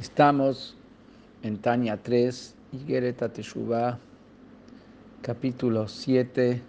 [0.00, 0.76] Estamos
[1.42, 3.98] en Tania 3, Igereta Teshuvah,
[5.22, 6.62] capítulo 7,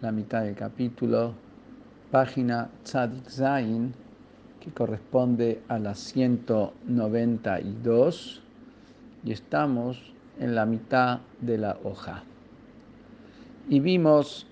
[0.00, 1.34] la mitad del capítulo,
[2.10, 3.92] página Tzadik Zain,
[4.58, 8.40] que corresponde a la 192,
[9.22, 12.24] y estamos en la mitad de la hoja.
[13.68, 14.46] Y vimos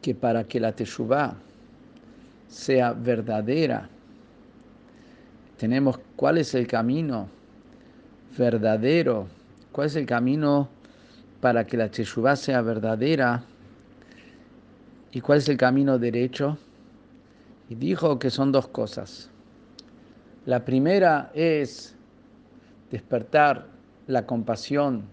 [0.00, 1.34] que para que la Teshuvah
[2.46, 3.90] sea verdadera,
[5.64, 7.26] tenemos cuál es el camino
[8.36, 9.28] verdadero,
[9.72, 10.68] cuál es el camino
[11.40, 13.42] para que la Teshuvah sea verdadera
[15.10, 16.58] y cuál es el camino derecho.
[17.70, 19.30] Y dijo que son dos cosas.
[20.44, 21.96] La primera es
[22.90, 23.66] despertar
[24.06, 25.04] la compasión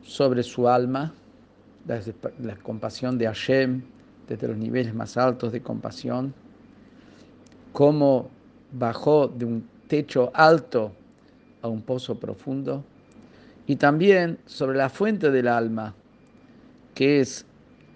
[0.00, 1.12] sobre su alma,
[1.88, 2.00] la,
[2.38, 3.82] la compasión de Hashem
[4.28, 6.32] desde los niveles más altos de compasión,
[7.72, 8.30] cómo
[8.72, 10.92] bajó de un techo alto
[11.62, 12.84] a un pozo profundo,
[13.66, 15.94] y también sobre la fuente del alma,
[16.94, 17.46] que es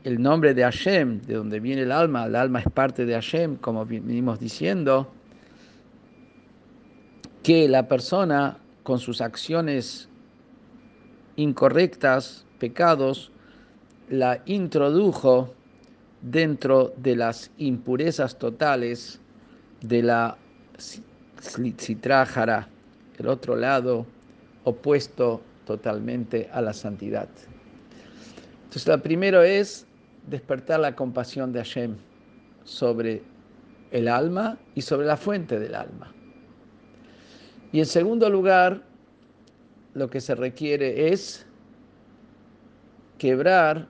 [0.04, 3.56] el nombre de Hashem, de donde viene el alma, el alma es parte de Hashem,
[3.56, 5.10] como venimos diciendo,
[7.42, 10.08] que la persona con sus acciones
[11.36, 13.30] incorrectas, pecados,
[14.08, 15.54] la introdujo
[16.22, 19.20] dentro de las impurezas totales
[19.80, 20.36] de la
[20.80, 22.68] Sitra
[23.18, 24.06] el otro lado
[24.64, 27.28] opuesto totalmente a la santidad.
[28.64, 29.86] Entonces, lo primero es
[30.26, 31.96] despertar la compasión de Hashem
[32.64, 33.22] sobre
[33.90, 36.12] el alma y sobre la fuente del alma.
[37.72, 38.82] Y en segundo lugar,
[39.94, 41.46] lo que se requiere es
[43.18, 43.88] quebrar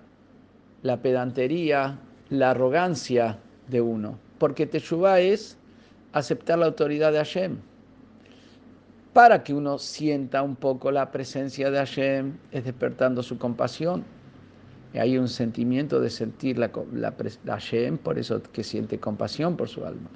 [0.82, 1.98] la pedantería,
[2.30, 3.38] la arrogancia
[3.68, 5.56] de uno, porque Teshuvah es
[6.12, 7.56] aceptar la autoridad de Hashem.
[9.12, 14.04] Para que uno sienta un poco la presencia de Hashem, es despertando su compasión.
[14.94, 19.68] Hay un sentimiento de sentir la, la, la Hashem, por eso que siente compasión por
[19.68, 20.08] su alma.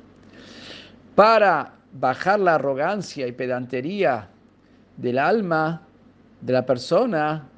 [1.14, 4.28] Para bajar la arrogancia y pedantería
[4.96, 5.82] del alma,
[6.40, 7.48] de la persona,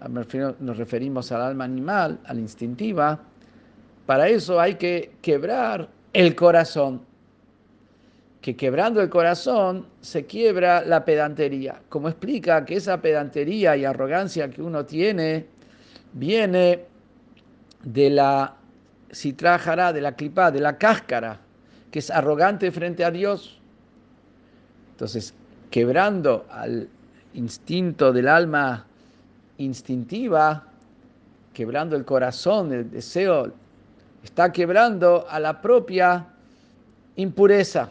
[0.60, 3.20] nos referimos al alma animal, a la instintiva,
[4.06, 7.00] para eso hay que quebrar el corazón
[8.46, 11.82] que quebrando el corazón se quiebra la pedantería.
[11.88, 15.46] Como explica que esa pedantería y arrogancia que uno tiene
[16.12, 16.84] viene
[17.82, 18.54] de la
[19.12, 21.40] citrajara, de la clipa, de la cáscara,
[21.90, 23.58] que es arrogante frente a Dios.
[24.92, 25.34] Entonces,
[25.68, 26.88] quebrando al
[27.34, 28.86] instinto del alma
[29.58, 30.68] instintiva,
[31.52, 33.52] quebrando el corazón, el deseo,
[34.22, 36.28] está quebrando a la propia
[37.16, 37.90] impureza.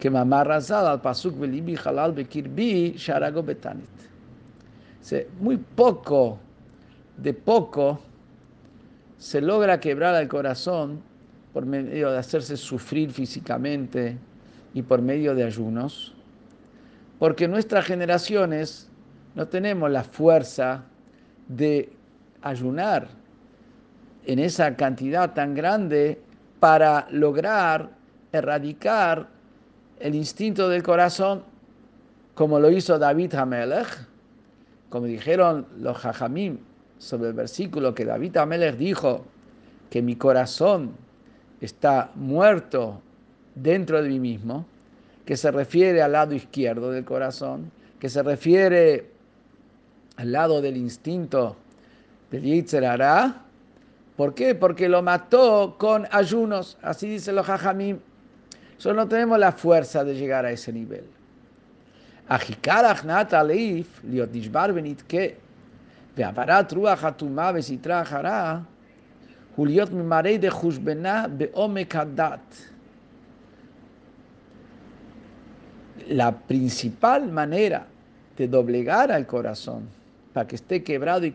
[0.00, 3.86] que mamá razal al pasuk velibi halal bekirbi sharago betanit.
[5.40, 6.38] Muy poco,
[7.16, 8.00] de poco,
[9.18, 11.02] se logra quebrar el corazón
[11.52, 14.16] por medio de hacerse sufrir físicamente
[14.72, 16.14] y por medio de ayunos,
[17.18, 18.88] porque nuestras generaciones
[19.34, 20.84] no tenemos la fuerza
[21.48, 21.92] de
[22.40, 23.08] ayunar
[24.26, 26.20] en esa cantidad tan grande
[26.60, 27.90] para lograr
[28.32, 29.28] erradicar
[30.00, 31.42] el instinto del corazón,
[32.34, 34.08] como lo hizo David Hamelech,
[34.88, 36.58] como dijeron los Jajamim
[36.98, 39.24] sobre el versículo que David Hamelech dijo
[39.90, 40.92] que mi corazón
[41.60, 43.00] está muerto
[43.54, 44.66] dentro de mí mismo,
[45.24, 49.10] que se refiere al lado izquierdo del corazón, que se refiere
[50.16, 51.56] al lado del instinto
[52.30, 52.84] del Yitzer
[54.16, 54.54] ¿Por qué?
[54.54, 57.98] Porque lo mató con ayunos, así dicen los Jajamim.
[58.80, 61.04] Solo no tenemos la fuerza de llegar a ese nivel.
[76.08, 77.86] La principal manera
[78.38, 79.90] de doblegar al corazón
[80.32, 81.32] para que esté quebrado y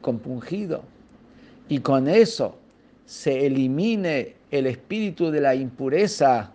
[0.00, 0.82] compungido
[1.68, 2.58] y con eso
[3.06, 6.50] se elimine el espíritu de la impureza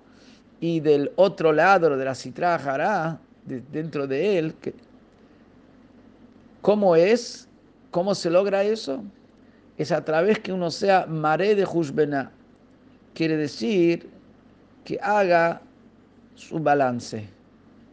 [0.60, 4.74] y del otro lado de la citra dentro de él, que
[6.62, 7.48] ¿Cómo es?
[7.92, 9.04] ¿Cómo se logra eso?
[9.78, 12.32] Es a través que uno sea maré de Hushbena.
[13.14, 14.10] Quiere decir
[14.84, 15.62] que haga
[16.36, 17.28] su balance,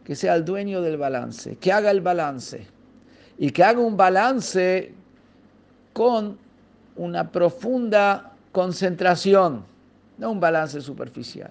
[0.05, 2.67] que sea el dueño del balance, que haga el balance
[3.39, 4.93] y que haga un balance
[5.93, 6.39] con
[6.97, 9.65] una profunda concentración,
[10.19, 11.51] no un balance superficial,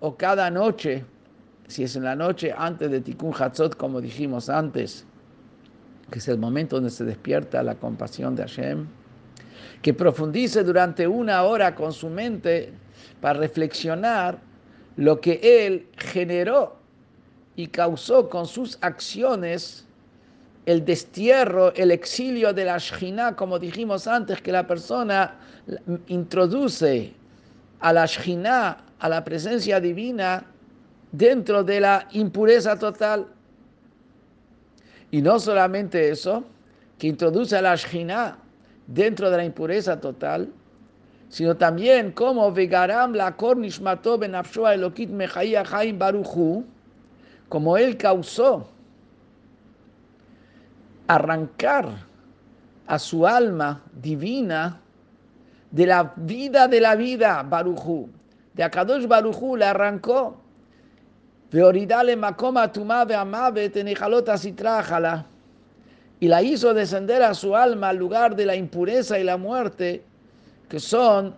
[0.00, 1.04] o cada noche,
[1.68, 5.06] si es en la noche antes de Tikkun Hatzot, como dijimos antes,
[6.10, 8.86] que es el momento donde se despierta la compasión de Hashem,
[9.82, 12.72] que profundice durante una hora con su mente
[13.20, 14.38] para reflexionar
[14.96, 16.76] lo que él generó
[17.56, 19.86] y causó con sus acciones
[20.66, 25.36] el destierro, el exilio de la Shina, como dijimos antes, que la persona
[26.08, 27.12] introduce
[27.80, 30.44] a la Shina, a la presencia divina,
[31.12, 33.26] dentro de la impureza total.
[35.10, 36.44] Y no solamente eso,
[36.98, 38.38] que introduce a la Shina
[38.86, 40.52] dentro de la impureza total,
[41.28, 45.10] sino también como Vegaram la Kornishmato benafshua Elokit
[45.64, 46.64] Chaim Baruchu,
[47.48, 48.68] como él causó
[51.08, 51.88] arrancar
[52.86, 54.80] a su alma divina
[55.70, 58.08] de la vida de la vida, Baruchu.
[58.60, 60.36] De Akadosh Baruchu le arrancó
[64.36, 65.24] sitrájala.
[66.20, 70.04] Y la hizo descender a su alma al lugar de la impureza y la muerte,
[70.68, 71.34] que son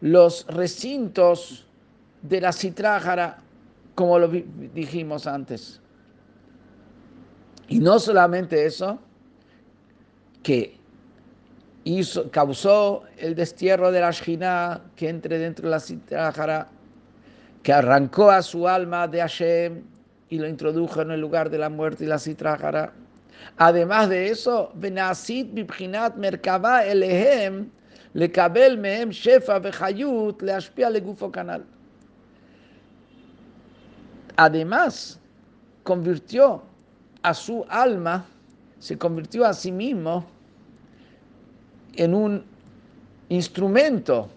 [0.00, 1.66] los recintos
[2.22, 3.40] de la citrájara,
[3.94, 5.82] como lo dijimos antes.
[7.68, 8.98] Y no solamente eso,
[10.42, 10.77] que
[11.88, 16.68] hizo, causó el destierro de la Shina que entre dentro de la citrájara,
[17.62, 19.82] que arrancó a su alma de Hashem
[20.28, 22.92] y lo introdujo en el lugar de la muerte y la citrájara.
[23.56, 27.70] Además de eso, Benasit Bibchinat Merkaba Elehem,
[28.12, 31.64] Lekabel Mehem Shefa Bechayut, le Ashpia le Gufo Canal.
[34.36, 35.18] Además,
[35.82, 36.62] convirtió
[37.22, 38.26] a su alma,
[38.78, 40.24] se convirtió a sí mismo
[41.96, 42.44] en un
[43.28, 44.28] instrumento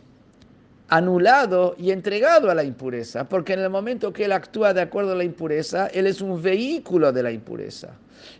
[0.91, 5.13] anulado y entregado a la impureza, porque en el momento que él actúa de acuerdo
[5.13, 7.91] a la impureza, él es un vehículo de la impureza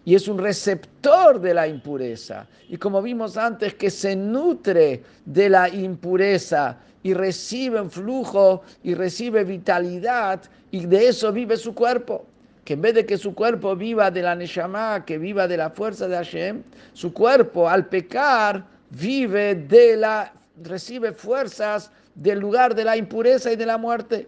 [0.04, 2.46] y es un receptor de la impureza.
[2.68, 8.96] Y como vimos antes, que se nutre de la impureza y recibe un flujo y
[8.96, 10.42] recibe vitalidad
[10.72, 12.26] y de eso vive su cuerpo.
[12.66, 15.70] Que en vez de que su cuerpo viva de la Neshama, que viva de la
[15.72, 16.62] fuerza de Hashem,
[16.94, 20.34] su cuerpo al pecar vive de la,
[20.64, 24.28] recibe fuerzas del lugar de la impureza y de la muerte.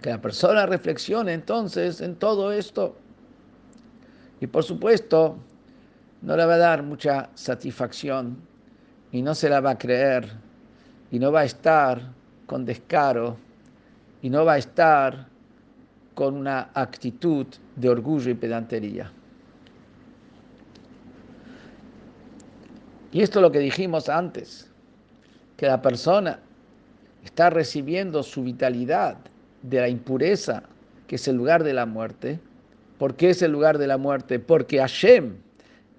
[0.00, 2.96] Que la persona reflexione entonces en todo esto.
[4.40, 5.36] Y por supuesto,
[6.22, 8.36] no le va a dar mucha satisfacción
[9.12, 10.30] y no se la va a creer
[11.10, 12.00] y no va a estar
[12.46, 13.36] con descaro
[14.22, 15.26] y no va a estar
[16.14, 17.46] con una actitud
[17.76, 19.10] de orgullo y pedantería.
[23.12, 24.70] Y esto es lo que dijimos antes
[25.56, 26.38] que la persona
[27.24, 29.16] está recibiendo su vitalidad
[29.62, 30.62] de la impureza,
[31.06, 32.38] que es el lugar de la muerte.
[32.98, 34.38] ¿Por qué es el lugar de la muerte?
[34.38, 35.36] Porque Hashem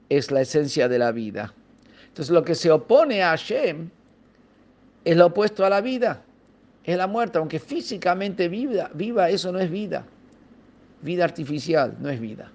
[0.09, 1.53] es la esencia de la vida.
[2.07, 3.89] Entonces lo que se opone a Hashem
[5.05, 6.21] es lo opuesto a la vida,
[6.83, 10.05] es la muerte, aunque físicamente viva, viva eso no es vida.
[11.01, 12.51] Vida artificial no es vida.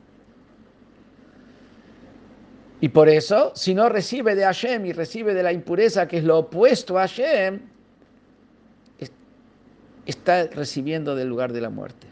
[2.81, 6.25] Y por eso, si no recibe de Hashem y recibe de la impureza, que es
[6.25, 7.61] lo opuesto a Hashem,
[10.05, 12.07] está recibiendo del lugar de la muerte.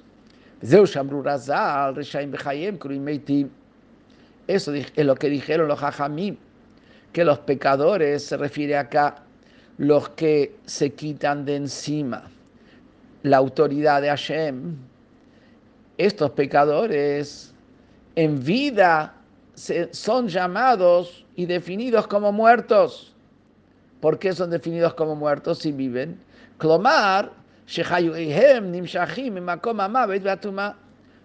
[4.47, 6.37] Eso es lo que dijeron los hajamim,
[7.12, 9.23] que los pecadores se refiere acá
[9.78, 12.30] los que se quitan de encima
[13.23, 14.76] la autoridad de Hashem.
[15.97, 17.54] Estos pecadores
[18.16, 19.14] en vida
[19.54, 23.14] son llamados y definidos como muertos.
[24.00, 26.20] ¿Por qué son definidos como muertos si viven?
[26.58, 27.32] Clomar,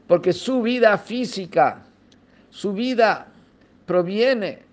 [0.08, 1.84] porque su vida física,
[2.50, 3.28] su vida
[3.86, 4.64] proviene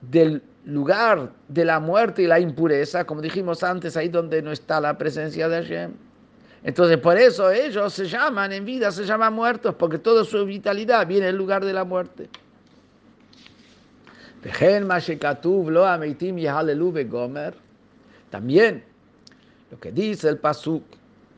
[0.00, 4.80] del lugar de la muerte y la impureza, como dijimos antes, ahí donde no está
[4.80, 6.07] la presencia de Hashem.
[6.64, 11.06] Entonces, por eso ellos se llaman, en vida se llaman muertos, porque toda su vitalidad
[11.06, 12.28] viene del lugar de la muerte.
[18.30, 18.84] También
[19.70, 20.82] lo que dice el Pasuk,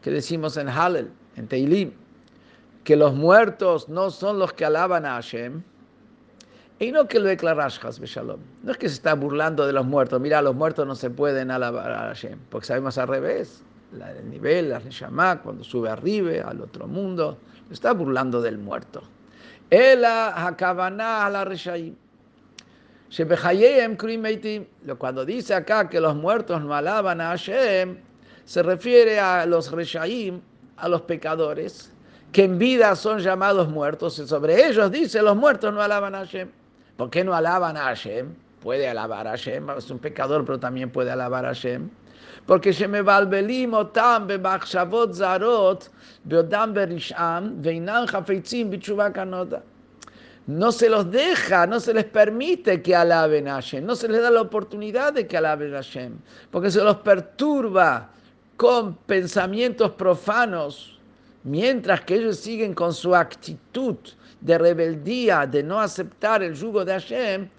[0.02, 1.92] que decimos en Halel, en Teilim,
[2.84, 5.62] que los muertos no son los que alaban a Hashem,
[6.80, 8.40] y no que lo declaras, Shalom.
[8.62, 10.18] No es que se está burlando de los muertos.
[10.18, 13.62] Mira, los muertos no se pueden alabar a Hashem, porque sabemos al revés.
[13.92, 17.38] El nivel, la Reshama, cuando sube arriba al otro mundo,
[17.70, 19.02] está burlando del muerto.
[19.68, 21.94] Ela hakavana la Reshaim.
[24.98, 27.98] Cuando dice acá que los muertos no alaban a Hashem,
[28.44, 30.40] se refiere a los Reshaim,
[30.76, 31.92] a los pecadores,
[32.30, 36.18] que en vida son llamados muertos, y sobre ellos dice, los muertos no alaban a
[36.18, 36.48] Hashem.
[36.96, 38.32] ¿Por qué no alaban a Hashem?
[38.62, 41.90] Puede alabar a Hashem, es un pecador, pero también puede alabar a Hashem
[42.45, 45.89] Porque שמבלבלים אותם במחשבות זרות
[46.25, 49.57] בעודם ברשעם ואינם חפצים בתשובה כנודע.
[50.47, 54.21] No se los deja, no se les permite que alaben a Hashem, no se les
[54.21, 56.19] da la oportunidad de que alaben a Hashem,
[56.51, 58.11] porque se los perturba
[58.55, 60.99] con pensamientos profanos,
[61.43, 63.95] mientras que ellos siguen con su actitud
[64.39, 67.49] de rebeldía, de no aceptar el yugo de Hashem,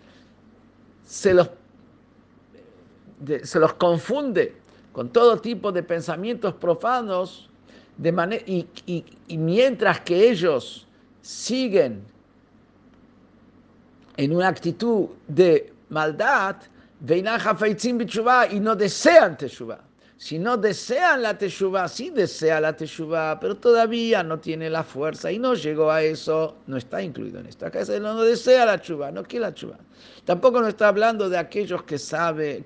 [1.05, 1.51] se los,
[3.44, 4.56] se los confunde
[4.92, 7.50] con todo tipo de pensamientos profanos,
[7.98, 8.12] de
[8.48, 10.88] y, mientras que ellos
[11.22, 12.04] siguen
[14.18, 16.58] en una actitud de maldad,
[18.52, 19.91] y no desean Teshuvah.
[20.22, 25.32] Si no desean la teshuva, sí desea la teshuva, pero todavía no tiene la fuerza
[25.32, 28.00] y no llegó a eso, no está incluido en esta casa.
[28.00, 29.80] No, desea la chuva, no quiere la chuva.
[30.24, 31.98] Tampoco no está hablando de aquellos que,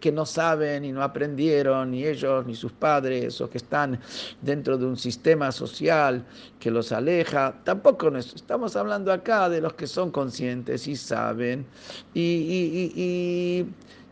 [0.02, 4.02] que no saben y no aprendieron, ni ellos ni sus padres, o que están
[4.42, 6.26] dentro de un sistema social
[6.60, 7.56] que los aleja.
[7.64, 11.66] Tampoco no estamos hablando acá de los que son conscientes y saben
[12.14, 13.66] y, y,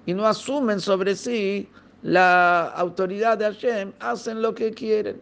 [0.05, 1.67] y no asumen sobre sí
[2.03, 5.21] la autoridad de Hashem hacen lo que quieren.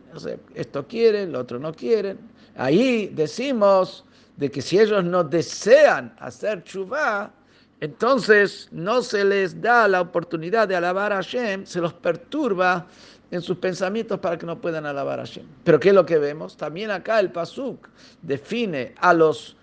[0.55, 2.19] Esto quieren, lo otro no quieren.
[2.55, 4.03] Ahí decimos
[4.37, 7.31] de que si ellos no desean hacer chuvá,
[7.79, 12.87] entonces no se les da la oportunidad de alabar a Hashem, se los perturba
[13.29, 15.45] en sus pensamientos para que no puedan alabar a Hashem.
[15.63, 16.57] Pero ¿qué es lo que vemos?
[16.57, 17.87] También acá el Pasuk
[18.23, 19.55] define a los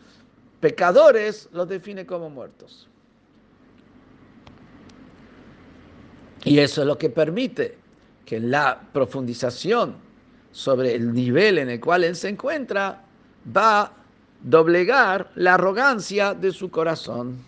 [0.61, 2.89] pecadores, los define como muertos.
[6.45, 7.77] Y eso es lo que permite
[8.25, 9.97] que la profundización
[10.53, 13.05] sobre el nivel en el cual él se encuentra
[13.57, 13.93] va a
[14.43, 17.48] doblegar la arrogancia de su corazón.